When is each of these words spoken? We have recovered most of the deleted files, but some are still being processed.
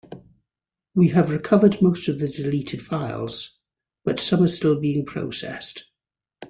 We 0.95 1.09
have 1.09 1.29
recovered 1.29 1.79
most 1.79 2.07
of 2.07 2.17
the 2.17 2.27
deleted 2.27 2.81
files, 2.81 3.59
but 4.03 4.19
some 4.19 4.41
are 4.41 4.47
still 4.47 4.79
being 4.79 5.05
processed. 5.05 5.91